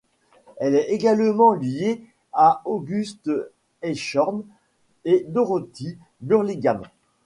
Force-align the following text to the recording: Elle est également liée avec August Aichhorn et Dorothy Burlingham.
Elle 0.57 0.73
est 0.73 0.89
également 0.89 1.53
liée 1.53 2.01
avec 2.33 2.57
August 2.65 3.29
Aichhorn 3.83 4.43
et 5.05 5.25
Dorothy 5.29 5.95
Burlingham. 6.21 6.81